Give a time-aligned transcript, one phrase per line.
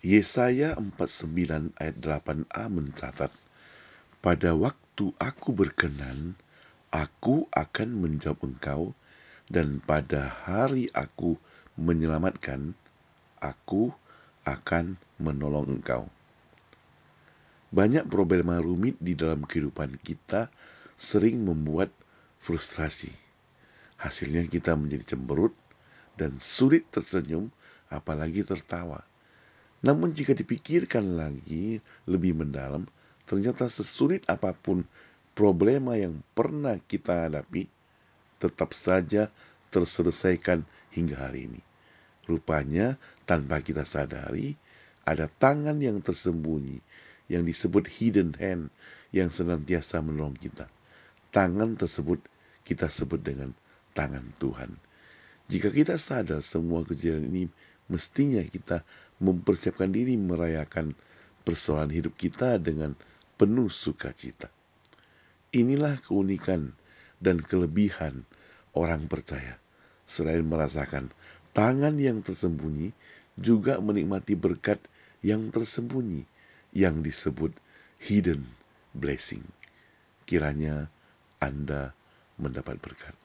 [0.00, 3.28] Yesaya 49 ayat 8a mencatat,
[4.24, 6.40] Pada waktu aku berkenan,
[6.88, 8.96] aku akan menjawab engkau,
[9.52, 11.36] dan pada hari aku
[11.76, 12.72] menyelamatkan,
[13.44, 13.92] aku
[14.48, 16.08] akan menolong engkau.
[17.68, 20.48] Banyak problema rumit di dalam kehidupan kita
[20.96, 21.92] sering membuat
[22.40, 23.12] frustrasi.
[24.00, 25.52] Hasilnya kita menjadi cemberut
[26.16, 27.52] dan sulit tersenyum,
[27.92, 29.09] apalagi tertawa.
[29.80, 32.84] Namun jika dipikirkan lagi lebih mendalam,
[33.24, 34.84] ternyata sesulit apa pun
[35.32, 37.64] problema yang pernah kita hadapi,
[38.36, 39.32] tetap saja
[39.72, 41.60] terselesaikan hingga hari ini.
[42.28, 44.52] Rupanya tanpa kita sadari,
[45.08, 46.78] ada tangan yang tersembunyi
[47.32, 48.68] yang disebut hidden hand
[49.14, 50.68] yang senantiasa menolong kita.
[51.30, 52.20] Tangan tersebut
[52.66, 53.54] kita sebut dengan
[53.96, 54.76] tangan Tuhan.
[55.50, 57.44] Jika kita sadar semua kejadian ini,
[57.90, 58.86] mestinya kita
[59.20, 60.96] mempersiapkan diri merayakan
[61.44, 62.96] persoalan hidup kita dengan
[63.36, 64.48] penuh sukacita.
[65.52, 66.72] Inilah keunikan
[67.20, 68.24] dan kelebihan
[68.76, 69.60] orang percaya.
[70.08, 71.12] Selain merasakan
[71.54, 72.90] tangan yang tersembunyi,
[73.40, 74.78] juga menikmati berkat
[75.24, 76.28] yang tersembunyi
[76.76, 77.56] yang disebut
[78.04, 78.44] hidden
[78.92, 79.42] blessing.
[80.28, 80.92] Kiranya
[81.40, 81.96] Anda
[82.36, 83.16] mendapat berkat.